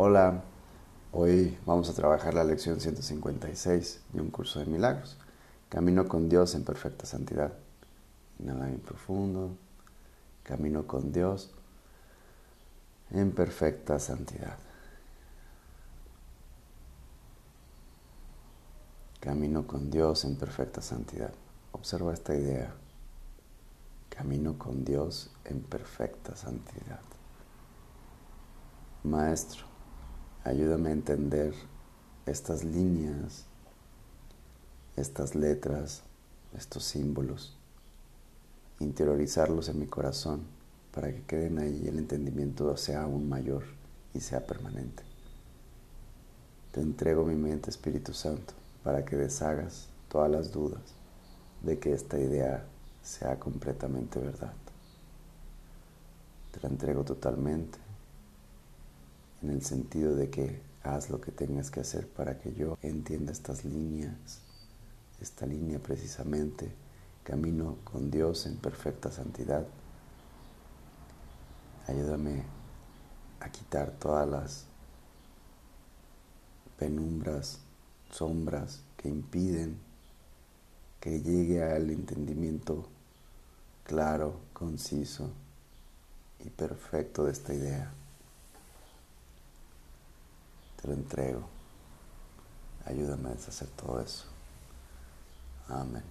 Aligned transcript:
Hola, 0.00 0.44
hoy 1.10 1.58
vamos 1.66 1.90
a 1.90 1.92
trabajar 1.92 2.32
la 2.32 2.44
lección 2.44 2.80
156 2.80 4.00
de 4.12 4.20
un 4.20 4.30
curso 4.30 4.60
de 4.60 4.66
milagros. 4.66 5.18
Camino 5.68 6.06
con 6.06 6.28
Dios 6.28 6.54
en 6.54 6.62
perfecta 6.62 7.04
santidad. 7.04 7.52
Inhala 8.38 8.66
bien 8.66 8.78
profundo. 8.78 9.56
Camino 10.44 10.86
con 10.86 11.10
Dios 11.10 11.50
en 13.10 13.32
perfecta 13.32 13.98
santidad. 13.98 14.56
Camino 19.18 19.66
con 19.66 19.90
Dios 19.90 20.24
en 20.24 20.36
perfecta 20.36 20.80
santidad. 20.80 21.32
Observa 21.72 22.14
esta 22.14 22.36
idea. 22.36 22.72
Camino 24.10 24.56
con 24.56 24.84
Dios 24.84 25.32
en 25.44 25.60
perfecta 25.60 26.36
santidad. 26.36 27.00
Maestro, 29.02 29.67
ayúdame 30.44 30.90
a 30.90 30.92
entender 30.92 31.54
estas 32.26 32.64
líneas, 32.64 33.44
estas 34.96 35.34
letras, 35.34 36.02
estos 36.56 36.84
símbolos, 36.84 37.56
interiorizarlos 38.80 39.68
en 39.68 39.78
mi 39.78 39.86
corazón 39.86 40.42
para 40.92 41.08
que 41.12 41.22
queden 41.22 41.58
ahí 41.58 41.82
y 41.84 41.88
el 41.88 41.98
entendimiento 41.98 42.76
sea 42.76 43.02
aún 43.02 43.28
mayor 43.28 43.64
y 44.14 44.20
sea 44.20 44.46
permanente. 44.46 45.02
Te 46.72 46.80
entrego 46.80 47.24
mi 47.24 47.34
mente, 47.34 47.70
Espíritu 47.70 48.12
Santo, 48.12 48.54
para 48.84 49.04
que 49.04 49.16
deshagas 49.16 49.88
todas 50.08 50.30
las 50.30 50.52
dudas 50.52 50.82
de 51.62 51.78
que 51.78 51.92
esta 51.92 52.18
idea 52.18 52.64
sea 53.02 53.38
completamente 53.38 54.18
verdad. 54.18 54.52
Te 56.52 56.60
la 56.60 56.68
entrego 56.68 57.04
totalmente 57.04 57.78
en 59.42 59.50
el 59.50 59.62
sentido 59.62 60.14
de 60.14 60.30
que 60.30 60.60
haz 60.82 61.10
lo 61.10 61.20
que 61.20 61.32
tengas 61.32 61.70
que 61.70 61.80
hacer 61.80 62.08
para 62.08 62.38
que 62.38 62.52
yo 62.54 62.76
entienda 62.82 63.32
estas 63.32 63.64
líneas, 63.64 64.40
esta 65.20 65.46
línea 65.46 65.78
precisamente, 65.78 66.70
camino 67.24 67.76
con 67.84 68.10
Dios 68.10 68.46
en 68.46 68.56
perfecta 68.56 69.10
santidad. 69.10 69.66
Ayúdame 71.86 72.42
a 73.40 73.50
quitar 73.50 73.90
todas 73.92 74.28
las 74.28 74.64
penumbras, 76.78 77.58
sombras 78.10 78.80
que 78.96 79.08
impiden 79.08 79.78
que 81.00 81.20
llegue 81.20 81.62
al 81.62 81.90
entendimiento 81.90 82.88
claro, 83.84 84.40
conciso 84.52 85.30
y 86.44 86.50
perfecto 86.50 87.24
de 87.24 87.32
esta 87.32 87.54
idea. 87.54 87.92
Te 90.80 90.88
lo 90.88 90.94
entrego. 90.94 91.42
Ayúdame 92.84 93.28
a 93.28 93.32
deshacer 93.32 93.68
todo 93.68 94.00
eso. 94.00 94.24
Amén. 95.68 96.02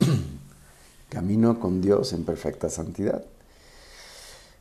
Camino 1.08 1.60
con 1.60 1.80
Dios 1.80 2.12
en 2.12 2.24
perfecta 2.24 2.68
santidad. 2.68 3.24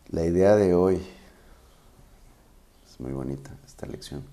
La 0.10 0.26
idea 0.26 0.56
de 0.56 0.74
hoy 0.74 1.02
es 2.90 3.00
muy 3.00 3.12
bonita, 3.12 3.52
esta 3.66 3.86
lección. 3.86 4.24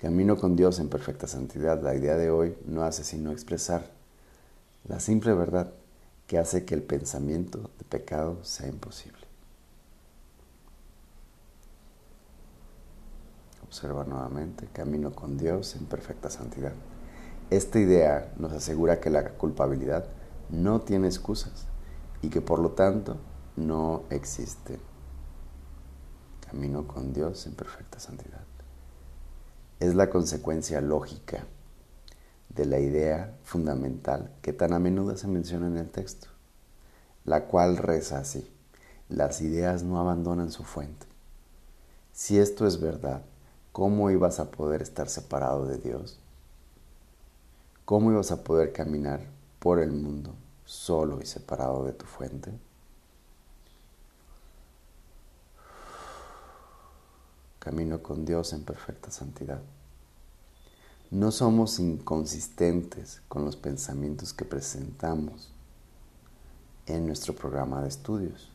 Camino 0.00 0.36
con 0.36 0.56
Dios 0.56 0.78
en 0.80 0.88
perfecta 0.88 1.26
santidad. 1.26 1.82
La 1.82 1.94
idea 1.94 2.16
de 2.16 2.30
hoy 2.30 2.56
no 2.66 2.82
hace 2.82 3.04
sino 3.04 3.32
expresar 3.32 3.90
la 4.86 5.00
simple 5.00 5.32
verdad 5.32 5.72
que 6.26 6.38
hace 6.38 6.64
que 6.64 6.74
el 6.74 6.82
pensamiento 6.82 7.70
de 7.78 7.84
pecado 7.84 8.38
sea 8.44 8.68
imposible. 8.68 9.23
Observa 13.74 14.04
nuevamente, 14.04 14.68
camino 14.72 15.12
con 15.12 15.36
Dios 15.36 15.74
en 15.74 15.86
perfecta 15.86 16.30
santidad. 16.30 16.74
Esta 17.50 17.80
idea 17.80 18.32
nos 18.38 18.52
asegura 18.52 19.00
que 19.00 19.10
la 19.10 19.30
culpabilidad 19.30 20.06
no 20.48 20.82
tiene 20.82 21.08
excusas 21.08 21.66
y 22.22 22.28
que 22.28 22.40
por 22.40 22.60
lo 22.60 22.70
tanto 22.70 23.16
no 23.56 24.04
existe. 24.10 24.78
Camino 26.48 26.86
con 26.86 27.12
Dios 27.12 27.48
en 27.48 27.54
perfecta 27.54 27.98
santidad. 27.98 28.44
Es 29.80 29.96
la 29.96 30.08
consecuencia 30.08 30.80
lógica 30.80 31.44
de 32.50 32.66
la 32.66 32.78
idea 32.78 33.36
fundamental 33.42 34.30
que 34.40 34.52
tan 34.52 34.72
a 34.72 34.78
menudo 34.78 35.16
se 35.16 35.26
menciona 35.26 35.66
en 35.66 35.78
el 35.78 35.90
texto, 35.90 36.28
la 37.24 37.46
cual 37.46 37.76
reza 37.76 38.18
así, 38.18 38.48
las 39.08 39.40
ideas 39.40 39.82
no 39.82 39.98
abandonan 39.98 40.52
su 40.52 40.62
fuente. 40.62 41.06
Si 42.12 42.38
esto 42.38 42.68
es 42.68 42.80
verdad, 42.80 43.22
¿cómo 43.74 44.08
ibas 44.12 44.38
a 44.38 44.52
poder 44.52 44.82
estar 44.82 45.08
separado 45.08 45.66
de 45.66 45.78
Dios? 45.78 46.16
¿Cómo 47.84 48.12
ibas 48.12 48.30
a 48.30 48.44
poder 48.44 48.72
caminar 48.72 49.26
por 49.58 49.80
el 49.80 49.90
mundo 49.90 50.32
solo 50.64 51.20
y 51.20 51.26
separado 51.26 51.84
de 51.84 51.92
tu 51.92 52.04
fuente? 52.06 52.52
Camino 57.58 58.00
con 58.00 58.24
Dios 58.24 58.52
en 58.52 58.62
perfecta 58.62 59.10
santidad. 59.10 59.60
No 61.10 61.32
somos 61.32 61.80
inconsistentes 61.80 63.22
con 63.26 63.44
los 63.44 63.56
pensamientos 63.56 64.32
que 64.32 64.44
presentamos 64.44 65.50
en 66.86 67.08
nuestro 67.08 67.34
programa 67.34 67.82
de 67.82 67.88
estudios. 67.88 68.52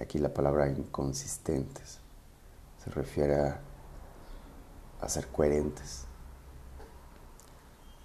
Aquí 0.00 0.18
la 0.18 0.34
palabra 0.34 0.68
inconsistentes 0.68 1.98
se 2.82 2.90
refiere 2.90 3.36
a 3.36 3.60
a 5.00 5.08
ser 5.08 5.28
coherentes. 5.28 6.04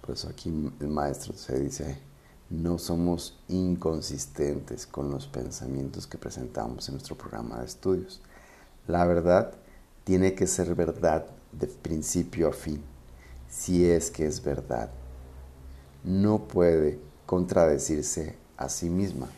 Por 0.00 0.12
eso 0.12 0.28
aquí 0.28 0.48
el 0.80 0.88
maestro 0.88 1.34
se 1.34 1.58
dice, 1.58 1.98
no 2.50 2.76
somos 2.78 3.38
inconsistentes 3.48 4.86
con 4.86 5.10
los 5.10 5.26
pensamientos 5.26 6.06
que 6.06 6.18
presentamos 6.18 6.88
en 6.88 6.94
nuestro 6.94 7.16
programa 7.16 7.60
de 7.60 7.66
estudios. 7.66 8.20
La 8.86 9.06
verdad 9.06 9.54
tiene 10.04 10.34
que 10.34 10.46
ser 10.46 10.74
verdad 10.74 11.24
de 11.52 11.66
principio 11.66 12.48
a 12.48 12.52
fin, 12.52 12.82
si 13.48 13.88
es 13.88 14.10
que 14.10 14.26
es 14.26 14.42
verdad. 14.42 14.90
No 16.04 16.48
puede 16.48 16.98
contradecirse 17.26 18.36
a 18.56 18.68
sí 18.68 18.90
misma, 18.90 19.28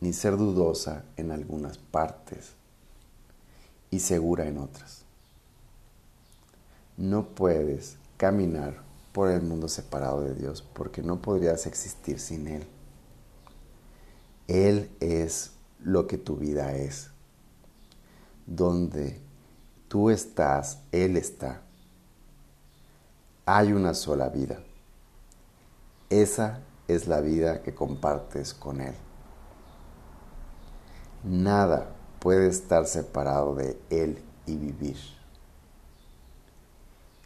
ni 0.00 0.12
ser 0.12 0.36
dudosa 0.36 1.04
en 1.16 1.30
algunas 1.30 1.78
partes 1.78 2.54
y 3.90 4.00
segura 4.00 4.46
en 4.46 4.58
otras. 4.58 5.01
No 6.96 7.28
puedes 7.28 7.96
caminar 8.16 8.82
por 9.12 9.30
el 9.30 9.42
mundo 9.42 9.68
separado 9.68 10.22
de 10.22 10.34
Dios 10.34 10.62
porque 10.62 11.02
no 11.02 11.20
podrías 11.20 11.66
existir 11.66 12.18
sin 12.18 12.48
Él. 12.48 12.66
Él 14.48 14.90
es 15.00 15.52
lo 15.80 16.06
que 16.06 16.18
tu 16.18 16.36
vida 16.36 16.74
es. 16.76 17.10
Donde 18.46 19.20
tú 19.88 20.10
estás, 20.10 20.80
Él 20.92 21.16
está. 21.16 21.62
Hay 23.46 23.72
una 23.72 23.94
sola 23.94 24.28
vida. 24.28 24.60
Esa 26.10 26.60
es 26.88 27.08
la 27.08 27.20
vida 27.20 27.62
que 27.62 27.74
compartes 27.74 28.52
con 28.52 28.80
Él. 28.80 28.94
Nada 31.24 31.88
puede 32.18 32.48
estar 32.48 32.86
separado 32.86 33.54
de 33.54 33.78
Él 33.90 34.22
y 34.46 34.56
vivir. 34.56 35.21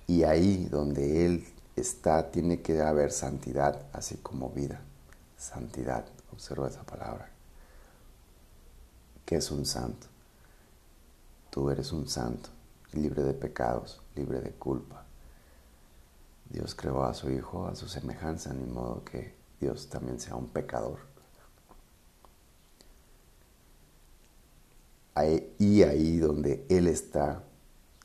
Y 0.07 0.23
ahí 0.23 0.67
donde 0.67 1.27
Él 1.27 1.47
está 1.75 2.31
tiene 2.31 2.63
que 2.63 2.81
haber 2.81 3.13
santidad, 3.13 3.87
así 3.93 4.17
como 4.19 4.51
vida. 4.51 4.81
Santidad, 5.37 6.05
observa 6.33 6.69
esa 6.69 6.85
palabra. 6.85 7.29
¿Qué 9.25 9.37
es 9.37 9.51
un 9.51 9.67
santo? 9.67 10.07
Tú 11.51 11.71
eres 11.71 11.93
un 11.93 12.09
santo, 12.09 12.51
libre 12.93 13.23
de 13.23 13.35
pecados, 13.35 14.01
libre 14.15 14.41
de 14.41 14.53
culpa. 14.53 15.05
Dios 16.51 16.75
creó 16.75 17.03
a 17.05 17.15
su 17.15 17.31
Hijo 17.31 17.67
a 17.67 17.75
su 17.75 17.89
semejanza, 17.89 18.53
ni 18.53 18.67
modo 18.67 19.03
que 19.05 19.35
Dios 19.61 19.89
también 19.89 20.21
sea 20.21 20.37
un 20.37 20.49
pecador. 20.49 21.17
y 25.59 25.83
ahí 25.83 26.19
donde 26.19 26.67
Él 26.69 26.87
está, 26.87 27.43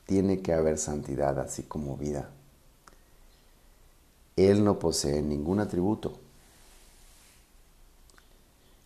tiene 0.06 0.40
que 0.40 0.52
haber 0.52 0.78
santidad 0.78 1.38
así 1.38 1.62
como 1.62 1.96
vida. 1.96 2.30
Él 4.36 4.64
no 4.64 4.78
posee 4.78 5.22
ningún 5.22 5.60
atributo 5.60 6.18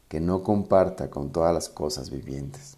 que 0.08 0.20
no 0.20 0.42
comparta 0.42 1.10
con 1.10 1.30
todas 1.30 1.52
las 1.52 1.68
cosas 1.68 2.10
vivientes. 2.10 2.76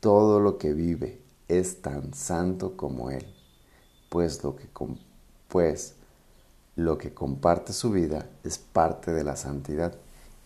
Todo 0.00 0.40
lo 0.40 0.58
que 0.58 0.72
vive 0.72 1.20
es 1.48 1.82
tan 1.82 2.14
santo 2.14 2.76
como 2.76 3.10
Él, 3.10 3.26
pues 4.08 4.42
lo 4.44 4.56
que, 4.56 4.68
pues 5.48 5.94
lo 6.76 6.98
que 6.98 7.14
comparte 7.14 7.72
su 7.72 7.90
vida 7.90 8.28
es 8.42 8.58
parte 8.58 9.12
de 9.12 9.24
la 9.24 9.36
santidad 9.36 9.94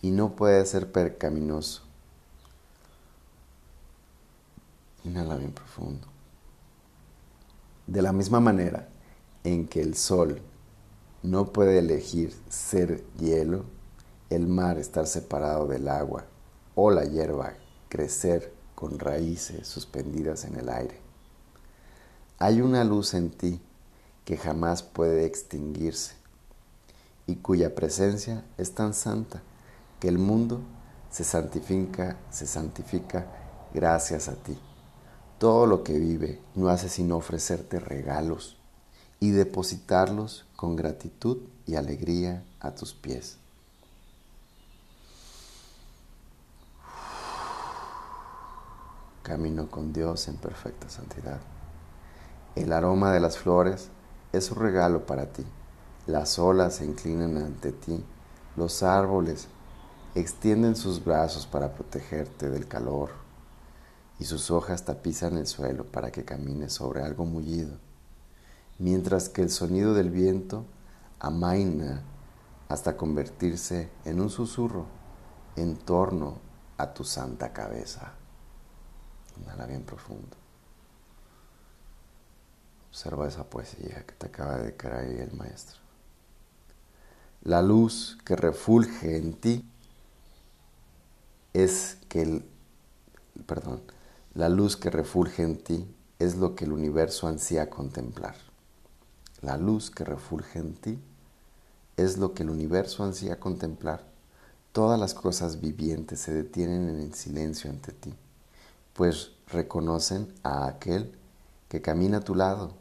y 0.01 0.11
no 0.11 0.35
puede 0.35 0.65
ser 0.65 0.91
percaminoso 0.91 1.83
Inhala 5.05 5.37
bien 5.37 5.51
profundo. 5.51 6.07
De 7.89 8.03
la 8.03 8.13
misma 8.13 8.39
manera 8.39 8.87
en 9.43 9.67
que 9.67 9.81
el 9.81 9.95
sol 9.95 10.43
no 11.23 11.51
puede 11.51 11.79
elegir 11.79 12.35
ser 12.47 13.03
hielo, 13.17 13.65
el 14.29 14.45
mar 14.45 14.77
estar 14.77 15.07
separado 15.07 15.65
del 15.65 15.87
agua 15.87 16.25
o 16.75 16.91
la 16.91 17.05
hierba 17.05 17.55
crecer 17.89 18.53
con 18.75 18.99
raíces 18.99 19.67
suspendidas 19.67 20.45
en 20.45 20.59
el 20.59 20.69
aire. 20.69 20.99
Hay 22.37 22.61
una 22.61 22.83
luz 22.83 23.15
en 23.15 23.31
ti 23.31 23.59
que 24.23 24.37
jamás 24.37 24.83
puede 24.83 25.25
extinguirse 25.25 26.13
y 27.25 27.37
cuya 27.37 27.73
presencia 27.73 28.45
es 28.59 28.75
tan 28.75 28.93
santa 28.93 29.41
que 29.99 30.09
el 30.09 30.19
mundo 30.19 30.61
se 31.09 31.23
santifica, 31.23 32.17
se 32.29 32.45
santifica 32.45 33.25
gracias 33.73 34.29
a 34.29 34.35
ti. 34.35 34.55
Todo 35.39 35.67
lo 35.67 35.85
que 35.85 35.97
vive 35.97 36.37
no 36.53 36.67
hace 36.67 36.89
sino 36.89 37.15
ofrecerte 37.15 37.79
regalos 37.79 38.57
y 39.21 39.31
depositarlos 39.31 40.45
con 40.57 40.75
gratitud 40.75 41.37
y 41.65 41.75
alegría 41.75 42.43
a 42.59 42.71
tus 42.71 42.93
pies. 42.93 43.37
Camino 49.23 49.71
con 49.71 49.93
Dios 49.93 50.27
en 50.27 50.35
perfecta 50.35 50.89
santidad. 50.89 51.39
El 52.57 52.73
aroma 52.73 53.13
de 53.13 53.21
las 53.21 53.37
flores 53.37 53.87
es 54.33 54.51
un 54.51 54.57
regalo 54.59 55.05
para 55.05 55.27
ti. 55.27 55.45
Las 56.05 56.37
olas 56.37 56.75
se 56.75 56.85
inclinan 56.85 57.37
ante 57.37 57.71
ti. 57.71 58.03
Los 58.57 58.83
árboles 58.83 59.47
extienden 60.15 60.75
sus 60.75 61.01
brazos 61.01 61.47
para 61.47 61.73
protegerte 61.75 62.49
del 62.49 62.67
calor 62.67 63.28
y 64.19 64.25
sus 64.25 64.51
hojas 64.51 64.83
tapizan 64.85 65.37
el 65.37 65.47
suelo 65.47 65.85
para 65.85 66.11
que 66.11 66.25
camines 66.25 66.73
sobre 66.73 67.03
algo 67.03 67.25
mullido, 67.25 67.77
mientras 68.77 69.29
que 69.29 69.41
el 69.41 69.49
sonido 69.49 69.93
del 69.93 70.09
viento 70.09 70.65
amaina 71.19 72.03
hasta 72.67 72.97
convertirse 72.97 73.89
en 74.05 74.21
un 74.21 74.29
susurro 74.29 74.85
en 75.55 75.77
torno 75.77 76.39
a 76.77 76.93
tu 76.93 77.03
santa 77.03 77.51
cabeza. 77.51 78.13
Inhala 79.41 79.65
bien 79.65 79.83
profundo. 79.83 80.37
Observa 82.89 83.27
esa 83.27 83.43
poesía 83.43 84.05
que 84.05 84.13
te 84.13 84.27
acaba 84.27 84.57
de 84.57 84.75
ahí 84.91 85.17
el 85.19 85.31
maestro. 85.33 85.79
La 87.43 87.61
luz 87.61 88.17
que 88.25 88.35
refulge 88.35 89.17
en 89.17 89.33
ti 89.33 89.65
es 91.53 91.97
que 92.09 92.21
el, 92.21 92.45
perdón, 93.45 93.81
la 94.35 94.47
luz 94.47 94.77
que 94.77 94.91
refulge 94.91 95.41
en 95.41 95.57
ti 95.57 95.87
es 96.19 96.35
lo 96.35 96.53
que 96.55 96.65
el 96.65 96.71
universo 96.71 97.27
ansía 97.27 97.71
contemplar. 97.71 98.35
La 99.41 99.57
luz 99.57 99.89
que 99.89 100.03
refulge 100.03 100.59
en 100.59 100.75
ti 100.75 100.99
es 101.97 102.19
lo 102.19 102.35
que 102.35 102.43
el 102.43 102.51
universo 102.51 103.03
ansía 103.03 103.39
contemplar. 103.39 104.03
Todas 104.71 104.99
las 104.99 105.15
cosas 105.15 105.59
vivientes 105.61 106.19
se 106.19 106.31
detienen 106.31 106.89
en 106.89 106.99
el 106.99 107.15
silencio 107.15 107.71
ante 107.71 107.91
ti, 107.91 108.13
pues 108.93 109.31
reconocen 109.47 110.31
a 110.43 110.67
aquel 110.67 111.11
que 111.67 111.81
camina 111.81 112.17
a 112.17 112.23
tu 112.23 112.35
lado. 112.35 112.73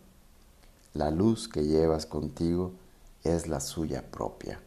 La 0.93 1.11
luz 1.11 1.49
que 1.49 1.65
llevas 1.65 2.05
contigo 2.05 2.73
es 3.25 3.49
la 3.49 3.61
suya 3.61 4.05
propia. 4.11 4.61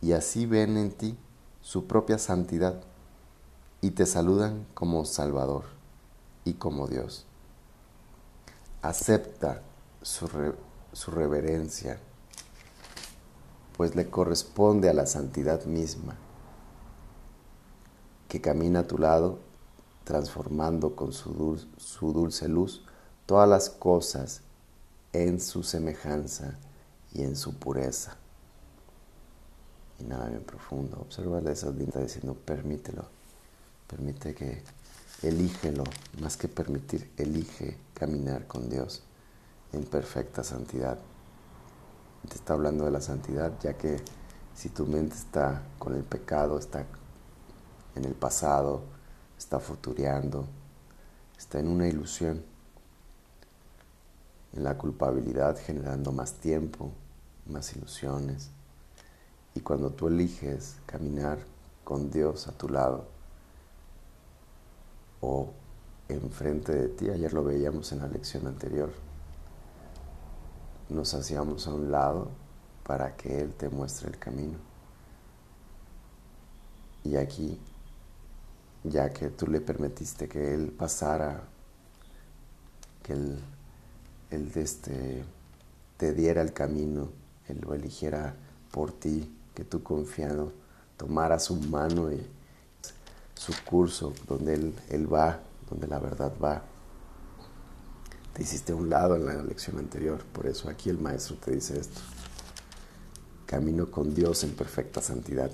Y 0.00 0.12
así 0.12 0.46
ven 0.46 0.76
en 0.76 0.92
ti 0.92 1.18
su 1.60 1.88
propia 1.88 2.18
santidad 2.18 2.80
y 3.86 3.92
te 3.92 4.04
saludan 4.04 4.66
como 4.74 5.04
Salvador 5.04 5.62
y 6.44 6.54
como 6.54 6.88
Dios. 6.88 7.24
Acepta 8.82 9.62
su, 10.02 10.28
su 10.92 11.12
reverencia, 11.12 12.00
pues 13.76 13.94
le 13.94 14.10
corresponde 14.10 14.90
a 14.90 14.92
la 14.92 15.06
santidad 15.06 15.66
misma, 15.66 16.16
que 18.26 18.40
camina 18.40 18.80
a 18.80 18.86
tu 18.88 18.98
lado 18.98 19.38
transformando 20.02 20.96
con 20.96 21.12
su, 21.12 21.64
su 21.76 22.12
dulce 22.12 22.48
luz 22.48 22.84
todas 23.24 23.48
las 23.48 23.70
cosas 23.70 24.40
en 25.12 25.40
su 25.40 25.62
semejanza 25.62 26.58
y 27.12 27.22
en 27.22 27.36
su 27.36 27.54
pureza. 27.54 28.16
Y 30.00 30.02
nada 30.02 30.28
bien 30.28 30.42
profundo. 30.42 30.98
Observa 31.02 31.38
esas 31.52 31.76
lindas 31.76 32.02
diciendo, 32.02 32.34
permítelo. 32.34 33.15
Permite 33.86 34.34
que 34.34 34.62
elígelo, 35.22 35.84
más 36.20 36.36
que 36.36 36.48
permitir, 36.48 37.12
elige 37.16 37.76
caminar 37.94 38.46
con 38.46 38.68
Dios 38.68 39.02
en 39.72 39.84
perfecta 39.84 40.42
santidad. 40.42 40.98
Te 42.28 42.34
está 42.34 42.54
hablando 42.54 42.84
de 42.84 42.90
la 42.90 43.00
santidad, 43.00 43.52
ya 43.60 43.74
que 43.74 44.00
si 44.54 44.70
tu 44.70 44.86
mente 44.86 45.14
está 45.14 45.62
con 45.78 45.94
el 45.94 46.02
pecado, 46.02 46.58
está 46.58 46.84
en 47.94 48.04
el 48.04 48.14
pasado, 48.14 48.82
está 49.38 49.60
futureando, 49.60 50.46
está 51.38 51.60
en 51.60 51.68
una 51.68 51.86
ilusión, 51.86 52.42
en 54.52 54.64
la 54.64 54.76
culpabilidad 54.76 55.56
generando 55.64 56.10
más 56.10 56.34
tiempo, 56.34 56.90
más 57.46 57.76
ilusiones. 57.76 58.50
Y 59.54 59.60
cuando 59.60 59.90
tú 59.90 60.08
eliges 60.08 60.76
caminar 60.86 61.38
con 61.84 62.10
Dios 62.10 62.48
a 62.48 62.52
tu 62.52 62.68
lado 62.68 63.15
o 65.20 65.50
enfrente 66.08 66.72
de 66.72 66.88
ti, 66.88 67.10
ayer 67.10 67.32
lo 67.32 67.44
veíamos 67.44 67.92
en 67.92 68.00
la 68.00 68.08
lección 68.08 68.46
anterior, 68.46 68.90
nos 70.88 71.14
hacíamos 71.14 71.66
a 71.66 71.74
un 71.74 71.90
lado 71.90 72.28
para 72.84 73.16
que 73.16 73.40
Él 73.40 73.52
te 73.54 73.68
muestre 73.68 74.08
el 74.08 74.18
camino. 74.18 74.58
Y 77.02 77.16
aquí, 77.16 77.58
ya 78.84 79.12
que 79.12 79.30
tú 79.30 79.46
le 79.46 79.60
permitiste 79.60 80.28
que 80.28 80.54
Él 80.54 80.70
pasara, 80.70 81.42
que 83.02 83.12
Él, 83.12 84.52
este, 84.54 85.24
te 85.96 86.12
diera 86.12 86.42
el 86.42 86.52
camino, 86.52 87.08
Él 87.48 87.60
lo 87.60 87.74
eligiera 87.74 88.34
por 88.70 88.92
ti, 88.92 89.32
que 89.54 89.64
tú 89.64 89.82
confiado 89.82 90.52
tomara 90.96 91.38
su 91.38 91.56
mano 91.56 92.12
y 92.12 92.26
su 93.36 93.52
curso 93.64 94.12
donde 94.26 94.54
él, 94.54 94.74
él 94.88 95.12
va, 95.12 95.40
donde 95.70 95.86
la 95.86 96.00
verdad 96.00 96.32
va. 96.42 96.62
Te 98.32 98.42
hiciste 98.42 98.72
a 98.72 98.76
un 98.76 98.90
lado 98.90 99.14
en 99.14 99.26
la 99.26 99.42
lección 99.42 99.78
anterior, 99.78 100.24
por 100.32 100.46
eso 100.46 100.68
aquí 100.68 100.90
el 100.90 100.98
maestro 100.98 101.36
te 101.36 101.52
dice 101.52 101.78
esto. 101.78 102.00
Camino 103.46 103.90
con 103.90 104.12
Dios 104.12 104.42
en 104.42 104.50
perfecta 104.54 105.00
santidad. 105.00 105.52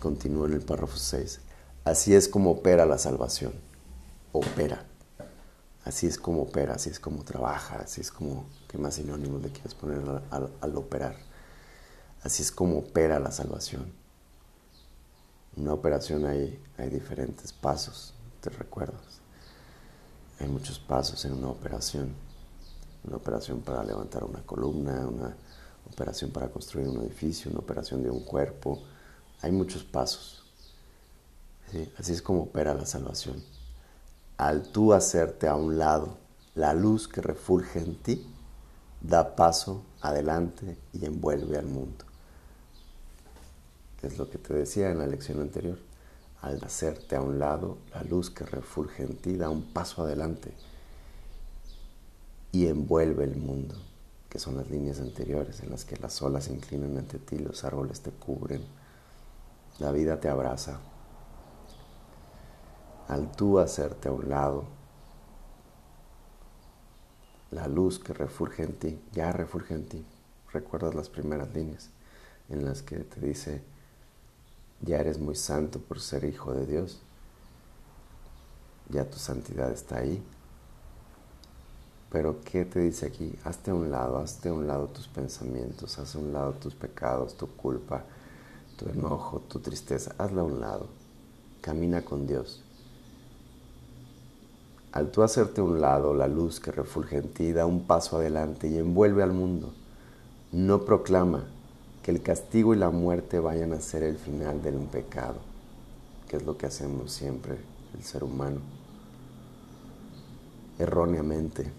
Continúa 0.00 0.46
en 0.46 0.54
el 0.54 0.62
párrafo 0.62 0.96
6. 0.96 1.40
Así 1.84 2.14
es 2.14 2.26
como 2.26 2.52
opera 2.52 2.86
la 2.86 2.98
salvación. 2.98 3.52
Opera. 4.32 4.86
Así 5.84 6.06
es 6.06 6.16
como 6.16 6.42
opera, 6.42 6.74
así 6.74 6.90
es 6.90 7.00
como 7.00 7.24
trabaja, 7.24 7.80
así 7.80 8.00
es 8.00 8.12
como, 8.12 8.46
¿qué 8.68 8.78
más 8.78 8.94
sinónimos 8.94 9.42
le 9.42 9.50
quieres 9.50 9.74
poner 9.74 9.98
al, 10.30 10.76
operar? 10.76 11.16
Así 12.22 12.42
es 12.42 12.52
como 12.52 12.78
opera 12.78 13.18
la 13.18 13.32
salvación. 13.32 13.92
Una 15.56 15.72
operación 15.72 16.26
hay, 16.26 16.60
hay 16.78 16.88
diferentes 16.88 17.52
pasos, 17.52 18.14
¿te 18.40 18.50
recuerdas? 18.50 19.20
Hay 20.40 20.48
muchos 20.48 20.78
pasos 20.78 21.24
en 21.24 21.34
una 21.34 21.48
operación. 21.48 22.14
Una 23.04 23.16
operación 23.16 23.60
para 23.60 23.82
levantar 23.84 24.24
una 24.24 24.42
columna, 24.42 25.06
una 25.06 25.36
operación 25.90 26.30
para 26.30 26.48
construir 26.48 26.88
un 26.88 27.02
edificio, 27.02 27.50
una 27.50 27.60
operación 27.60 28.02
de 28.02 28.10
un 28.10 28.24
cuerpo. 28.24 28.82
Hay 29.40 29.52
muchos 29.52 29.84
pasos. 29.84 30.44
Así 31.98 32.12
es 32.12 32.22
como 32.22 32.42
opera 32.42 32.74
la 32.74 32.86
salvación 32.86 33.42
al 34.42 34.64
tú 34.64 34.92
hacerte 34.92 35.46
a 35.46 35.54
un 35.54 35.78
lado 35.78 36.18
la 36.56 36.74
luz 36.74 37.06
que 37.06 37.20
refulge 37.20 37.78
en 37.78 37.94
ti, 37.94 38.26
da 39.00 39.36
paso 39.36 39.84
adelante 40.00 40.76
y 40.92 41.04
envuelve 41.04 41.58
al 41.58 41.66
mundo. 41.66 42.04
Es 44.02 44.18
lo 44.18 44.28
que 44.28 44.38
te 44.38 44.52
decía 44.52 44.90
en 44.90 44.98
la 44.98 45.06
lección 45.06 45.40
anterior. 45.40 45.78
Al 46.40 46.62
hacerte 46.64 47.14
a 47.14 47.22
un 47.22 47.38
lado, 47.38 47.78
la 47.94 48.02
luz 48.02 48.30
que 48.30 48.44
refulge 48.44 49.04
en 49.04 49.16
ti 49.16 49.36
da 49.36 49.48
un 49.48 49.62
paso 49.72 50.02
adelante 50.02 50.52
y 52.50 52.66
envuelve 52.66 53.24
el 53.24 53.36
mundo, 53.36 53.76
que 54.28 54.38
son 54.38 54.56
las 54.56 54.68
líneas 54.68 55.00
anteriores 55.00 55.60
en 55.60 55.70
las 55.70 55.84
que 55.84 55.96
las 55.96 56.20
olas 56.20 56.44
se 56.44 56.52
inclinan 56.52 56.98
ante 56.98 57.18
ti, 57.18 57.38
los 57.38 57.64
árboles 57.64 58.00
te 58.00 58.10
cubren, 58.10 58.62
la 59.78 59.92
vida 59.92 60.20
te 60.20 60.28
abraza, 60.28 60.80
al 63.08 63.30
tú 63.32 63.58
hacerte 63.58 64.08
a 64.08 64.12
un 64.12 64.28
lado, 64.28 64.64
la 67.50 67.68
luz 67.68 67.98
que 67.98 68.12
refulge 68.12 68.64
en 68.64 68.72
ti, 68.74 69.00
ya 69.12 69.30
refulge 69.32 69.74
en 69.74 69.86
ti. 69.86 70.04
Recuerdas 70.52 70.94
las 70.94 71.08
primeras 71.08 71.52
líneas 71.54 71.90
en 72.48 72.64
las 72.64 72.82
que 72.82 72.96
te 72.96 73.20
dice, 73.20 73.62
ya 74.82 74.98
eres 74.98 75.18
muy 75.18 75.36
santo 75.36 75.78
por 75.78 76.00
ser 76.00 76.24
hijo 76.24 76.52
de 76.52 76.66
Dios. 76.66 77.00
ya 78.88 79.08
tu 79.08 79.18
santidad 79.18 79.70
está 79.70 79.98
ahí. 79.98 80.22
Pero 82.10 82.40
¿qué 82.44 82.66
te 82.66 82.80
dice 82.80 83.06
aquí? 83.06 83.34
Hazte 83.42 83.70
a 83.70 83.74
un 83.74 83.90
lado, 83.90 84.18
hazte 84.18 84.50
a 84.50 84.52
un 84.52 84.66
lado 84.66 84.88
tus 84.88 85.08
pensamientos, 85.08 85.98
haz 85.98 86.14
a 86.14 86.18
un 86.18 86.32
lado 86.32 86.52
tus 86.52 86.74
pecados, 86.74 87.34
tu 87.38 87.46
culpa, 87.46 88.04
tu 88.76 88.86
enojo, 88.90 89.40
tu 89.40 89.60
tristeza, 89.60 90.14
hazla 90.18 90.42
a 90.42 90.44
un 90.44 90.60
lado. 90.60 90.88
Camina 91.62 92.04
con 92.04 92.26
Dios. 92.26 92.62
Al 94.92 95.10
tú 95.10 95.22
hacerte 95.22 95.62
a 95.62 95.64
un 95.64 95.80
lado, 95.80 96.12
la 96.12 96.28
luz 96.28 96.60
que 96.60 96.70
refulge 96.70 97.16
en 97.16 97.32
ti 97.32 97.52
da 97.52 97.64
un 97.64 97.86
paso 97.86 98.18
adelante 98.18 98.68
y 98.68 98.76
envuelve 98.76 99.22
al 99.22 99.32
mundo. 99.32 99.72
No 100.50 100.84
proclama 100.84 101.44
que 102.02 102.10
el 102.10 102.22
castigo 102.22 102.74
y 102.74 102.78
la 102.78 102.90
muerte 102.90 103.38
vayan 103.38 103.72
a 103.72 103.80
ser 103.80 104.02
el 104.02 104.16
final 104.16 104.60
del 104.62 104.74
pecado, 104.76 105.36
que 106.28 106.36
es 106.36 106.44
lo 106.44 106.56
que 106.58 106.66
hacemos 106.66 107.12
siempre 107.12 107.56
el 107.94 108.02
ser 108.02 108.24
humano, 108.24 108.60
erróneamente 110.78 111.70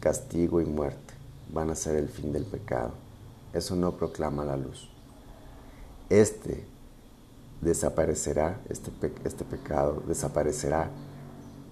castigo 0.00 0.60
y 0.60 0.64
muerte 0.64 1.14
van 1.52 1.70
a 1.70 1.74
ser 1.76 1.96
el 1.96 2.08
fin 2.08 2.32
del 2.32 2.44
pecado. 2.44 2.92
Eso 3.52 3.76
no 3.76 3.96
proclama 3.96 4.44
la 4.44 4.56
luz. 4.56 4.90
Este 6.10 6.64
desaparecerá, 7.60 8.60
este, 8.68 8.90
este 9.24 9.44
pecado 9.44 10.02
desaparecerá 10.06 10.90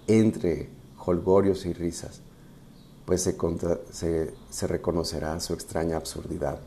entre 0.07 0.71
holgorios 1.05 1.67
y 1.67 1.73
risas, 1.73 2.21
pues 3.05 3.23
se 3.23 4.67
reconocerá 4.67 5.39
su 5.41 5.53
extraña 5.53 5.97
absurdidad. 5.97 6.61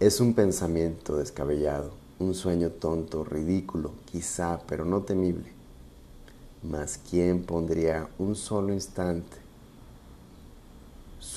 Es 0.00 0.20
un 0.20 0.34
pensamiento 0.34 1.16
descabellado, 1.16 1.90
un 2.20 2.34
sueño 2.34 2.70
tonto, 2.70 3.24
ridículo, 3.24 3.92
quizá, 4.10 4.60
pero 4.68 4.84
no 4.84 5.02
temible. 5.02 5.52
Mas 6.62 7.00
¿quién 7.10 7.42
pondría 7.42 8.08
un 8.18 8.36
solo 8.36 8.72
instante 8.72 9.48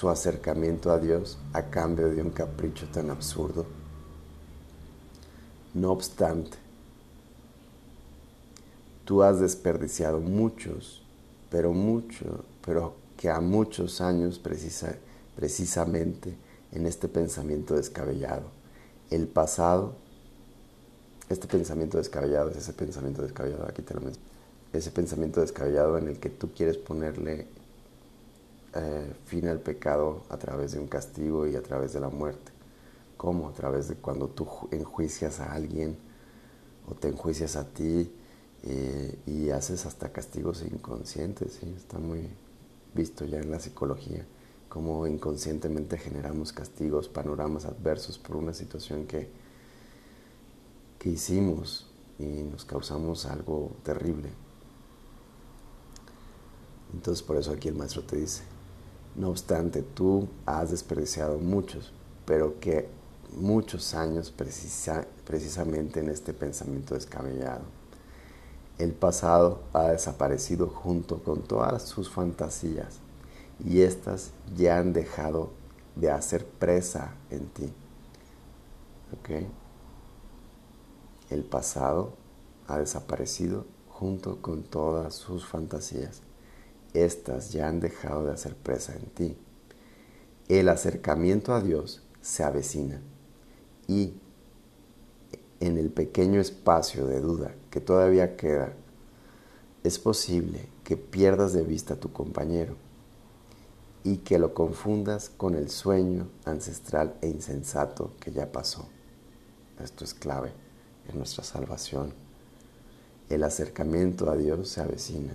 su 0.01 0.09
acercamiento 0.09 0.91
a 0.91 0.99
Dios 0.99 1.37
a 1.53 1.63
cambio 1.63 2.09
de 2.09 2.21
un 2.21 2.31
capricho 2.31 2.87
tan 2.87 3.09
absurdo. 3.09 3.65
No 5.73 5.91
obstante, 5.91 6.57
tú 9.05 9.23
has 9.23 9.39
desperdiciado 9.39 10.19
muchos, 10.19 11.03
pero 11.49 11.73
mucho, 11.73 12.45
pero 12.65 12.95
que 13.17 13.29
a 13.29 13.39
muchos 13.39 14.01
años 14.01 14.39
precisa, 14.39 14.95
precisamente 15.35 16.35
en 16.71 16.85
este 16.85 17.07
pensamiento 17.07 17.75
descabellado. 17.75 18.43
El 19.09 19.27
pasado, 19.27 19.93
este 21.29 21.47
pensamiento 21.47 21.97
descabellado 21.97 22.49
es 22.49 22.57
ese 22.57 22.73
pensamiento 22.73 23.21
descabellado, 23.21 23.65
aquí 23.67 23.81
te 23.81 23.93
lo 23.93 24.01
menciono, 24.01 24.27
ese 24.73 24.91
pensamiento 24.91 25.41
descabellado 25.41 25.97
en 25.97 26.07
el 26.07 26.19
que 26.19 26.29
tú 26.29 26.51
quieres 26.53 26.77
ponerle 26.77 27.47
eh, 28.73 29.13
fin 29.25 29.47
al 29.47 29.59
pecado 29.59 30.23
a 30.29 30.37
través 30.37 30.71
de 30.71 30.79
un 30.79 30.87
castigo 30.87 31.45
y 31.45 31.55
a 31.55 31.61
través 31.61 31.91
de 31.91 31.99
la 31.99 32.09
muerte. 32.09 32.51
¿Cómo? 33.17 33.49
A 33.49 33.53
través 33.53 33.89
de 33.89 33.95
cuando 33.95 34.29
tú 34.29 34.47
enjuicias 34.71 35.41
a 35.41 35.51
alguien 35.51 35.97
o 36.87 36.95
te 36.95 37.09
enjuicias 37.09 37.57
a 37.57 37.65
ti 37.65 38.09
eh, 38.63 39.19
y 39.25 39.49
haces 39.49 39.85
hasta 39.85 40.11
castigos 40.11 40.63
inconscientes. 40.63 41.59
¿sí? 41.59 41.73
Está 41.77 41.99
muy 41.99 42.29
visto 42.93 43.25
ya 43.25 43.39
en 43.39 43.51
la 43.51 43.59
psicología, 43.59 44.25
cómo 44.71 45.05
inconscientemente 45.05 45.97
generamos 45.97 46.53
castigos, 46.53 47.09
panoramas 47.09 47.65
adversos 47.65 48.17
por 48.17 48.37
una 48.37 48.53
situación 48.53 49.05
que, 49.05 49.27
que 50.97 51.09
hicimos 51.09 51.87
y 52.17 52.43
nos 52.43 52.63
causamos 52.63 53.25
algo 53.25 53.71
terrible. 53.83 54.29
Entonces 56.93 57.21
por 57.21 57.35
eso 57.35 57.51
aquí 57.51 57.67
el 57.67 57.75
maestro 57.75 58.03
te 58.03 58.15
dice, 58.15 58.43
no 59.17 59.31
obstante, 59.31 59.81
tú 59.81 60.29
has 60.45 60.71
desperdiciado 60.71 61.37
muchos, 61.37 61.91
pero 62.25 62.57
que 62.61 62.87
muchos 63.35 63.93
años 63.93 64.33
precisamente 65.25 65.99
en 65.99 66.07
este 66.07 66.33
pensamiento 66.33 66.95
descabellado. 66.95 67.63
El 68.77 68.93
pasado 68.93 69.63
ha 69.73 69.89
desaparecido 69.89 70.67
junto 70.67 71.21
con 71.21 71.41
todas 71.41 71.83
sus 71.83 72.09
fantasías 72.09 73.01
y 73.65 73.81
éstas 73.81 74.31
ya 74.55 74.77
han 74.77 74.93
dejado 74.93 75.51
de 75.95 76.11
hacer 76.11 76.45
presa 76.45 77.15
en 77.29 77.47
ti. 77.47 77.73
¿Ok? 79.13 79.45
El 81.29 81.43
pasado 81.43 82.13
ha 82.67 82.77
desaparecido 82.77 83.65
junto 83.89 84.41
con 84.41 84.63
todas 84.63 85.13
sus 85.15 85.45
fantasías 85.45 86.21
estas 86.93 87.51
ya 87.51 87.67
han 87.67 87.79
dejado 87.79 88.25
de 88.25 88.33
hacer 88.33 88.55
presa 88.55 88.93
en 88.93 89.05
ti. 89.05 89.37
El 90.49 90.69
acercamiento 90.69 91.53
a 91.53 91.61
Dios 91.61 92.01
se 92.21 92.43
avecina 92.43 93.01
y 93.87 94.13
en 95.59 95.77
el 95.77 95.89
pequeño 95.89 96.41
espacio 96.41 97.05
de 97.05 97.21
duda 97.21 97.53
que 97.69 97.79
todavía 97.79 98.35
queda, 98.35 98.73
es 99.83 99.99
posible 99.99 100.67
que 100.83 100.97
pierdas 100.97 101.53
de 101.53 101.63
vista 101.63 101.93
a 101.93 101.99
tu 101.99 102.11
compañero 102.11 102.75
y 104.03 104.17
que 104.17 104.39
lo 104.39 104.53
confundas 104.53 105.29
con 105.29 105.55
el 105.55 105.69
sueño 105.69 106.27
ancestral 106.45 107.15
e 107.21 107.27
insensato 107.27 108.13
que 108.19 108.31
ya 108.31 108.51
pasó. 108.51 108.87
Esto 109.83 110.03
es 110.03 110.13
clave 110.13 110.51
en 111.09 111.17
nuestra 111.17 111.43
salvación. 111.43 112.13
El 113.29 113.43
acercamiento 113.43 114.29
a 114.29 114.35
Dios 114.35 114.69
se 114.69 114.81
avecina 114.81 115.33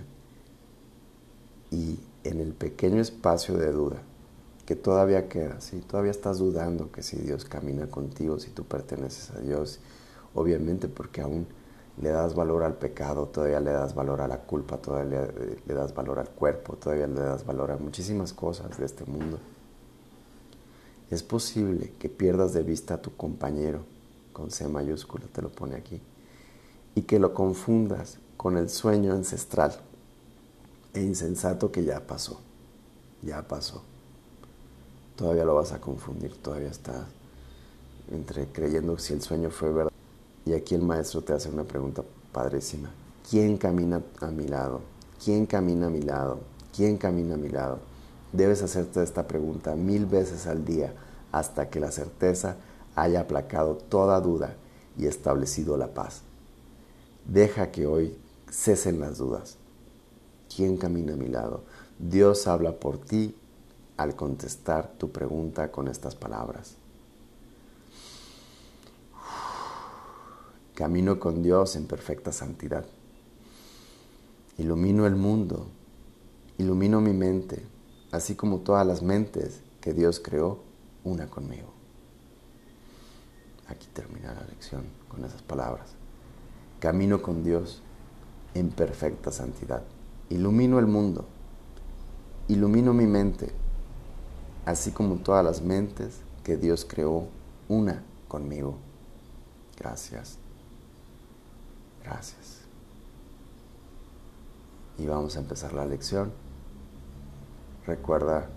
y 1.71 1.99
en 2.23 2.39
el 2.39 2.53
pequeño 2.53 3.01
espacio 3.01 3.57
de 3.57 3.71
duda 3.71 4.01
que 4.65 4.75
todavía 4.75 5.29
queda, 5.29 5.61
si 5.61 5.79
todavía 5.79 6.11
estás 6.11 6.39
dudando 6.39 6.91
que 6.91 7.01
si 7.01 7.15
Dios 7.17 7.45
camina 7.45 7.87
contigo, 7.87 8.37
si 8.37 8.49
tú 8.49 8.65
perteneces 8.65 9.31
a 9.31 9.39
Dios, 9.39 9.79
obviamente 10.33 10.89
porque 10.89 11.21
aún 11.21 11.47
le 12.01 12.09
das 12.09 12.35
valor 12.35 12.63
al 12.63 12.75
pecado, 12.75 13.27
todavía 13.27 13.59
le 13.59 13.71
das 13.71 13.95
valor 13.95 14.21
a 14.21 14.27
la 14.27 14.39
culpa, 14.41 14.77
todavía 14.77 15.27
le, 15.27 15.61
le 15.65 15.73
das 15.73 15.93
valor 15.93 16.19
al 16.19 16.29
cuerpo, 16.29 16.75
todavía 16.75 17.07
le 17.07 17.19
das 17.19 17.45
valor 17.45 17.71
a 17.71 17.77
muchísimas 17.77 18.33
cosas 18.33 18.77
de 18.77 18.85
este 18.85 19.05
mundo. 19.05 19.39
Es 21.09 21.23
posible 21.23 21.93
que 21.97 22.09
pierdas 22.09 22.53
de 22.53 22.63
vista 22.63 22.95
a 22.95 23.01
tu 23.01 23.15
compañero, 23.15 23.79
con 24.33 24.51
C 24.51 24.67
mayúscula 24.67 25.25
te 25.31 25.41
lo 25.41 25.49
pone 25.49 25.75
aquí, 25.75 26.01
y 26.93 27.03
que 27.03 27.17
lo 27.17 27.33
confundas 27.33 28.19
con 28.35 28.57
el 28.57 28.69
sueño 28.69 29.13
ancestral 29.13 29.75
e 30.93 31.01
insensato 31.01 31.71
que 31.71 31.83
ya 31.83 32.05
pasó, 32.05 32.41
ya 33.23 33.47
pasó. 33.47 33.81
Todavía 35.15 35.45
lo 35.45 35.55
vas 35.55 35.71
a 35.71 35.81
confundir, 35.81 36.35
todavía 36.41 36.69
estás 36.69 37.05
entre 38.11 38.45
creyendo 38.47 38.97
si 38.99 39.13
el 39.13 39.21
sueño 39.21 39.49
fue 39.49 39.71
verdad. 39.71 39.96
Y 40.47 40.53
aquí 40.53 40.75
el 40.75 40.81
maestro 40.81 41.21
te 41.21 41.33
hace 41.33 41.49
una 41.49 41.65
pregunta 41.65 42.03
padrísima. 42.31 42.89
¿Quién 43.29 43.57
camina 43.57 44.01
a 44.21 44.27
mi 44.27 44.47
lado? 44.47 44.79
¿Quién 45.21 45.45
camina 45.45 45.87
a 45.87 45.89
mi 45.89 46.01
lado? 46.01 46.39
¿Quién 46.73 46.97
camina 46.97 47.33
a 47.33 47.37
mi 47.37 47.49
lado? 47.49 47.79
Debes 48.31 48.61
hacerte 48.61 49.03
esta 49.03 49.27
pregunta 49.27 49.75
mil 49.75 50.05
veces 50.05 50.47
al 50.47 50.63
día 50.63 50.93
hasta 51.33 51.69
que 51.69 51.81
la 51.81 51.91
certeza 51.91 52.55
haya 52.95 53.19
aplacado 53.19 53.75
toda 53.75 54.21
duda 54.21 54.55
y 54.97 55.07
establecido 55.07 55.75
la 55.75 55.93
paz. 55.93 56.21
Deja 57.25 57.69
que 57.69 57.85
hoy 57.85 58.17
cesen 58.49 59.01
las 59.01 59.17
dudas. 59.17 59.57
¿Quién 60.55 60.77
camina 60.77 61.15
a 61.15 61.17
mi 61.17 61.27
lado? 61.27 61.63
Dios 61.99 62.47
habla 62.47 62.79
por 62.79 62.99
ti 62.99 63.35
al 63.97 64.15
contestar 64.15 64.93
tu 64.97 65.11
pregunta 65.11 65.73
con 65.73 65.89
estas 65.89 66.15
palabras. 66.15 66.77
Camino 70.77 71.19
con 71.19 71.41
Dios 71.41 71.75
en 71.75 71.87
perfecta 71.87 72.31
santidad. 72.31 72.85
Ilumino 74.59 75.07
el 75.07 75.15
mundo, 75.15 75.65
ilumino 76.59 77.01
mi 77.01 77.13
mente, 77.13 77.65
así 78.11 78.35
como 78.35 78.59
todas 78.59 78.85
las 78.85 79.01
mentes 79.01 79.61
que 79.81 79.93
Dios 79.93 80.19
creó, 80.19 80.59
una 81.03 81.31
conmigo. 81.31 81.73
Aquí 83.67 83.87
termina 83.91 84.35
la 84.35 84.45
lección 84.45 84.83
con 85.07 85.25
esas 85.25 85.41
palabras. 85.41 85.89
Camino 86.79 87.23
con 87.23 87.43
Dios 87.43 87.81
en 88.53 88.69
perfecta 88.69 89.31
santidad 89.31 89.81
ilumino 90.29 90.77
el 90.77 90.85
mundo, 90.85 91.25
ilumino 92.49 92.93
mi 92.93 93.07
mente, 93.07 93.49
así 94.63 94.91
como 94.91 95.15
todas 95.15 95.43
las 95.43 95.63
mentes 95.63 96.19
que 96.43 96.55
Dios 96.55 96.85
creó, 96.85 97.29
una 97.67 98.03
conmigo. 98.27 98.77
Gracias. 99.75 100.37
Gracias. 102.07 102.61
Y 104.97 105.05
vamos 105.05 105.35
a 105.35 105.39
empezar 105.39 105.73
la 105.73 105.85
lección. 105.85 106.31
Recuerda, 107.85 108.47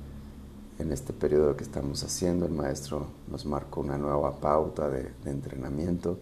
en 0.78 0.92
este 0.92 1.12
periodo 1.12 1.56
que 1.56 1.64
estamos 1.64 2.04
haciendo, 2.04 2.46
el 2.46 2.52
maestro 2.52 3.06
nos 3.28 3.44
marcó 3.46 3.80
una 3.80 3.98
nueva 3.98 4.38
pauta 4.38 4.88
de, 4.88 5.10
de 5.24 5.30
entrenamiento. 5.32 6.18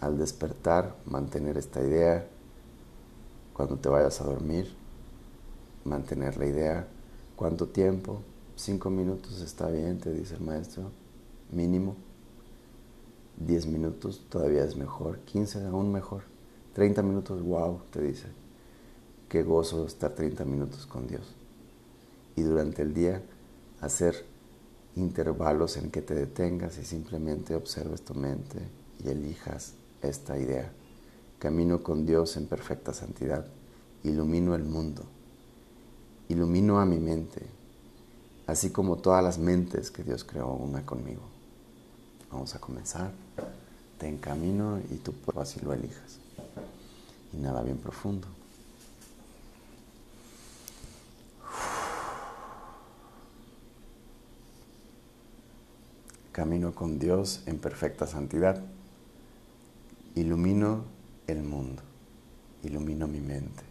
Al 0.00 0.16
despertar, 0.16 0.94
mantener 1.06 1.56
esta 1.56 1.80
idea 1.80 2.26
Cuando 3.52 3.76
te 3.76 3.88
vayas 3.88 4.20
a 4.20 4.24
dormir, 4.24 4.72
mantener 5.84 6.36
la 6.36 6.46
idea. 6.46 6.88
¿Cuánto 7.36 7.68
tiempo? 7.68 8.20
Cinco 8.56 8.90
minutos 8.90 9.40
está 9.40 9.68
bien, 9.68 9.98
te 9.98 10.12
dice 10.12 10.34
el 10.34 10.42
maestro, 10.42 10.90
mínimo. 11.50 11.96
Diez 13.36 13.66
minutos 13.66 14.24
todavía 14.28 14.64
es 14.64 14.76
mejor, 14.76 15.18
quince 15.20 15.64
aún 15.66 15.92
mejor. 15.92 16.22
Treinta 16.72 17.02
minutos, 17.02 17.42
wow, 17.42 17.80
te 17.90 18.00
dice. 18.00 18.26
Qué 19.28 19.42
gozo 19.42 19.86
estar 19.86 20.14
treinta 20.14 20.44
minutos 20.44 20.86
con 20.86 21.06
Dios. 21.06 21.34
Y 22.36 22.42
durante 22.42 22.82
el 22.82 22.94
día 22.94 23.22
hacer 23.80 24.24
intervalos 24.96 25.76
en 25.76 25.90
que 25.90 26.02
te 26.02 26.14
detengas 26.14 26.78
y 26.78 26.84
simplemente 26.84 27.54
observes 27.54 28.02
tu 28.02 28.14
mente 28.14 28.60
y 29.04 29.08
elijas 29.08 29.74
esta 30.02 30.38
idea. 30.38 30.72
Camino 31.38 31.82
con 31.82 32.06
Dios 32.06 32.36
en 32.36 32.46
perfecta 32.46 32.94
santidad, 32.94 33.46
ilumino 34.04 34.54
el 34.54 34.64
mundo, 34.64 35.02
ilumino 36.28 36.80
a 36.80 36.86
mi 36.86 36.98
mente, 36.98 37.42
así 38.46 38.70
como 38.70 38.96
todas 38.96 39.22
las 39.22 39.38
mentes 39.38 39.90
que 39.90 40.04
Dios 40.04 40.24
creó 40.24 40.52
una 40.52 40.86
conmigo. 40.86 41.33
Vamos 42.34 42.52
a 42.56 42.58
comenzar. 42.58 43.12
Te 43.96 44.08
encamino 44.08 44.80
y 44.90 44.96
tú 44.96 45.14
así 45.40 45.60
lo 45.60 45.72
elijas. 45.72 46.18
Inhala 47.32 47.62
bien 47.62 47.78
profundo. 47.78 48.26
Camino 56.32 56.74
con 56.74 56.98
Dios 56.98 57.44
en 57.46 57.58
perfecta 57.58 58.08
santidad. 58.08 58.60
Ilumino 60.16 60.82
el 61.28 61.44
mundo. 61.44 61.82
Ilumino 62.64 63.06
mi 63.06 63.20
mente. 63.20 63.62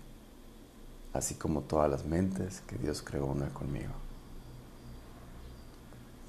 Así 1.11 1.35
como 1.35 1.63
todas 1.63 1.91
las 1.91 2.05
mentes 2.05 2.61
que 2.61 2.77
Dios 2.77 3.01
creó 3.01 3.25
una 3.25 3.49
conmigo. 3.49 3.91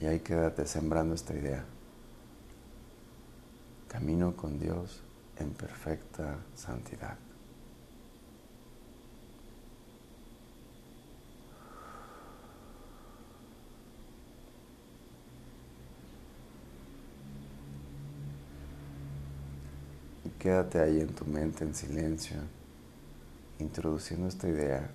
Y 0.01 0.07
ahí 0.07 0.19
quédate 0.19 0.67
sembrando 0.67 1.15
esta 1.15 1.33
idea. 1.33 1.65
Camino 3.95 4.35
con 4.35 4.59
Dios 4.59 5.05
en 5.39 5.51
perfecta 5.51 6.41
santidad. 6.57 7.17
Quédate 20.41 20.81
ahí 20.81 21.01
en 21.01 21.15
tu 21.15 21.25
mente 21.25 21.63
en 21.63 21.73
silencio, 21.73 22.39
introduciendo 23.61 24.27
esta 24.27 24.49
idea, 24.49 24.91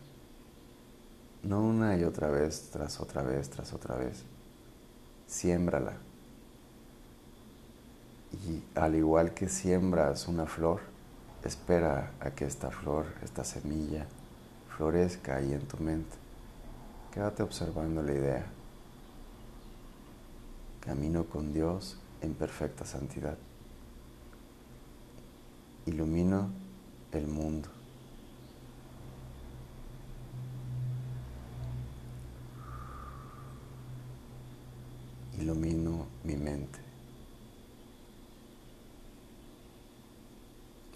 no 1.44 1.62
una 1.62 1.96
y 1.96 2.03
otra 2.03 2.29
vez, 2.29 2.70
tras 2.70 3.00
otra 3.00 3.24
vez, 3.24 3.50
tras 3.50 3.72
otra 3.72 3.96
vez. 3.96 4.25
Siémbrala. 5.25 6.09
Y 8.31 8.63
al 8.75 8.95
igual 8.95 9.33
que 9.33 9.50
siembras 9.50 10.27
una 10.27 10.45
flor, 10.45 10.81
espera 11.43 12.12
a 12.19 12.31
que 12.31 12.45
esta 12.45 12.69
flor, 12.69 13.05
esta 13.24 13.43
semilla, 13.43 14.05
florezca 14.75 15.38
ahí 15.38 15.53
en 15.53 15.67
tu 15.67 15.77
mente. 15.77 16.15
Quédate 17.12 17.43
observando 17.43 18.01
la 18.03 18.13
idea. 18.13 18.45
Camino 20.81 21.25
con 21.25 21.53
Dios 21.53 21.98
en 22.21 22.33
perfecta 22.33 22.86
santidad 22.86 23.38
ilumino 25.89 26.50
el 27.12 27.27
mundo. 27.27 27.69
Ilumino 35.39 36.06
mi 36.23 36.36
mente. 36.36 36.88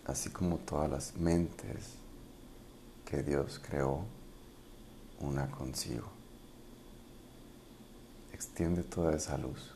Así 0.05 0.29
como 0.29 0.57
todas 0.57 0.89
las 0.89 1.15
mentes 1.15 1.95
que 3.05 3.23
Dios 3.23 3.61
creó, 3.65 4.05
una 5.19 5.49
consigo. 5.49 6.07
Extiende 8.33 8.83
toda 8.83 9.15
esa 9.15 9.37
luz 9.37 9.71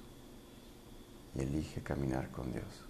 y 1.36 1.42
elige 1.42 1.82
caminar 1.82 2.30
con 2.32 2.52
Dios. 2.52 2.87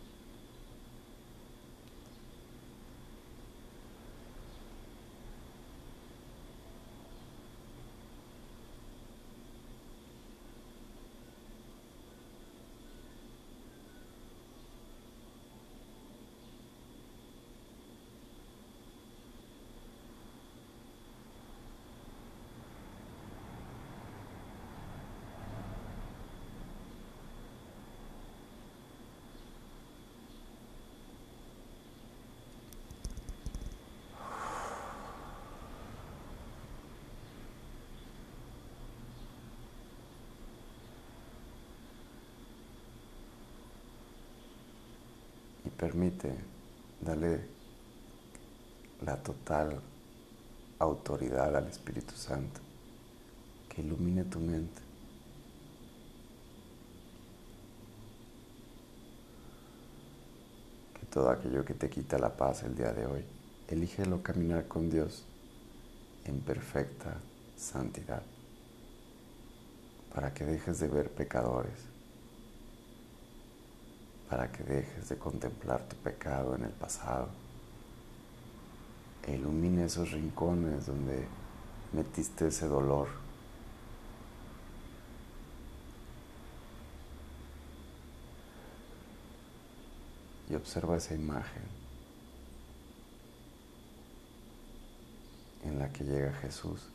Permite, 45.77 46.33
dale 46.99 47.41
la 49.05 49.15
total 49.17 49.79
autoridad 50.79 51.55
al 51.55 51.67
Espíritu 51.67 52.15
Santo 52.15 52.59
que 53.69 53.81
ilumine 53.81 54.23
tu 54.23 54.39
mente. 54.39 54.81
Que 60.99 61.05
todo 61.07 61.29
aquello 61.29 61.63
que 61.63 61.75
te 61.75 61.89
quita 61.89 62.17
la 62.17 62.35
paz 62.35 62.63
el 62.63 62.75
día 62.75 62.91
de 62.91 63.05
hoy, 63.05 63.23
elígelo 63.69 64.23
caminar 64.23 64.67
con 64.67 64.89
Dios 64.89 65.23
en 66.25 66.39
perfecta 66.39 67.17
santidad 67.55 68.23
para 70.13 70.33
que 70.33 70.45
dejes 70.45 70.79
de 70.79 70.87
ver 70.87 71.11
pecadores 71.11 71.96
para 74.29 74.51
que 74.51 74.63
dejes 74.63 75.09
de 75.09 75.17
contemplar 75.17 75.87
tu 75.87 75.95
pecado 75.97 76.55
en 76.55 76.63
el 76.63 76.71
pasado 76.71 77.29
e 79.25 79.35
ilumine 79.35 79.85
esos 79.85 80.11
rincones 80.11 80.85
donde 80.85 81.27
metiste 81.93 82.47
ese 82.47 82.67
dolor. 82.67 83.07
Y 90.49 90.55
observa 90.55 90.95
esa 90.95 91.13
imagen 91.13 91.63
en 95.65 95.77
la 95.77 95.91
que 95.91 96.05
llega 96.05 96.31
Jesús, 96.35 96.87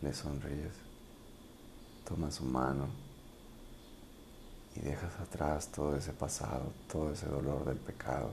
le 0.00 0.12
sonríes, 0.14 0.74
toma 2.06 2.30
su 2.30 2.44
mano 2.44 3.01
y 4.76 4.80
dejas 4.80 5.18
atrás 5.20 5.68
todo 5.68 5.96
ese 5.96 6.12
pasado, 6.12 6.72
todo 6.90 7.12
ese 7.12 7.26
dolor 7.26 7.64
del 7.64 7.78
pecado. 7.78 8.30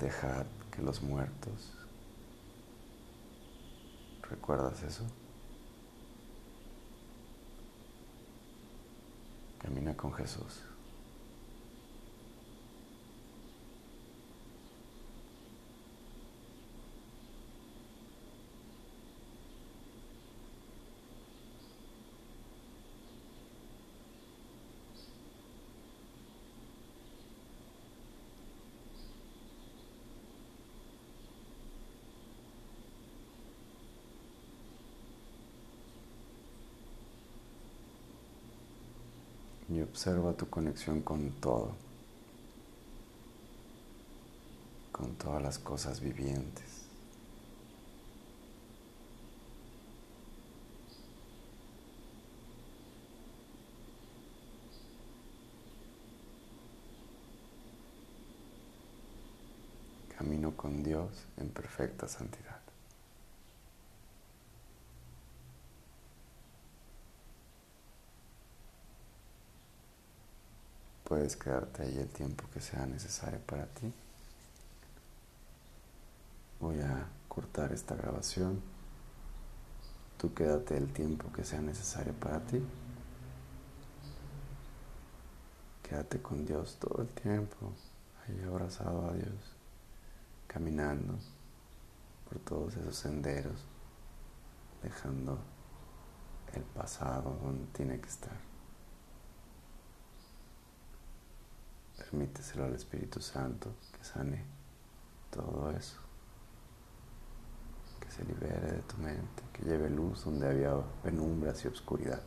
Dejad 0.00 0.46
que 0.72 0.82
los 0.82 1.00
muertos, 1.00 1.72
¿recuerdas 4.28 4.82
eso? 4.82 5.04
Camina 9.62 9.91
con 10.02 10.12
Jesús. 10.14 10.64
Y 39.82 39.84
observa 39.84 40.32
tu 40.34 40.48
conexión 40.48 41.02
con 41.02 41.32
todo, 41.40 41.72
con 44.92 45.14
todas 45.16 45.42
las 45.42 45.58
cosas 45.58 46.00
vivientes. 46.00 46.84
Camino 60.16 60.56
con 60.56 60.84
Dios 60.84 61.26
en 61.38 61.48
perfecta 61.48 62.06
santidad. 62.06 62.71
Puedes 71.12 71.36
quedarte 71.36 71.82
ahí 71.82 71.98
el 71.98 72.08
tiempo 72.08 72.44
que 72.54 72.58
sea 72.58 72.86
necesario 72.86 73.38
para 73.40 73.66
ti. 73.66 73.92
Voy 76.58 76.80
a 76.80 77.06
cortar 77.28 77.70
esta 77.70 77.94
grabación. 77.94 78.62
Tú 80.16 80.32
quédate 80.32 80.74
el 80.74 80.90
tiempo 80.90 81.30
que 81.30 81.44
sea 81.44 81.60
necesario 81.60 82.14
para 82.14 82.40
ti. 82.40 82.62
Quédate 85.82 86.22
con 86.22 86.46
Dios 86.46 86.78
todo 86.80 87.02
el 87.02 87.08
tiempo, 87.08 87.58
ahí 88.26 88.42
abrazado 88.48 89.10
a 89.10 89.12
Dios 89.12 89.34
caminando 90.46 91.18
por 92.26 92.38
todos 92.38 92.74
esos 92.78 92.96
senderos, 92.96 93.66
dejando 94.82 95.38
el 96.54 96.62
pasado 96.62 97.38
donde 97.42 97.66
tiene 97.74 98.00
que 98.00 98.08
estar. 98.08 98.51
Permíteselo 102.12 102.66
al 102.66 102.74
Espíritu 102.74 103.22
Santo 103.22 103.74
que 103.90 104.04
sane 104.04 104.44
todo 105.30 105.70
eso, 105.70 105.96
que 107.98 108.10
se 108.10 108.22
libere 108.22 108.70
de 108.70 108.82
tu 108.82 108.98
mente, 108.98 109.42
que 109.50 109.62
lleve 109.62 109.88
luz 109.88 110.22
donde 110.22 110.46
había 110.46 110.78
penumbras 111.02 111.64
y 111.64 111.68
oscuridad. 111.68 112.20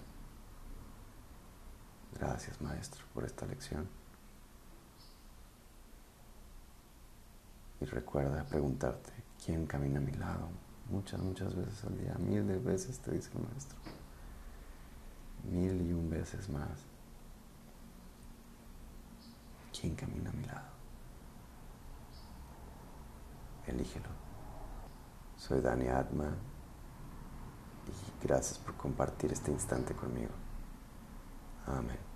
Gracias, 2.20 2.60
Maestro, 2.62 3.06
por 3.14 3.26
esta 3.26 3.46
lección. 3.46 3.88
Y 7.80 7.86
recuerda 7.86 8.44
preguntarte, 8.44 9.12
¿quién 9.46 9.68
camina 9.68 10.00
a 10.00 10.02
mi 10.02 10.14
lado? 10.14 10.50
Muchas, 10.90 11.20
muchas 11.20 11.56
veces 11.56 11.84
al 11.84 11.96
día, 12.00 12.16
mil 12.16 12.48
de 12.48 12.58
veces 12.58 12.98
te 12.98 13.12
dice 13.12 13.30
el 13.36 13.44
maestro. 13.44 13.78
Mil 15.44 15.80
y 15.80 15.94
un 15.94 16.10
veces 16.10 16.50
más. 16.50 16.95
¿Quién 19.80 19.96
camina 19.96 20.30
a 20.30 20.34
mi 20.34 20.46
lado? 20.46 20.70
Elígelo. 23.68 24.10
Soy 25.38 25.60
Dani 25.60 25.88
Atma 25.88 26.34
y 27.88 28.26
gracias 28.26 28.58
por 28.60 28.76
compartir 28.76 29.34
este 29.34 29.52
instante 29.52 29.94
conmigo. 29.94 30.32
Amén. 31.68 32.15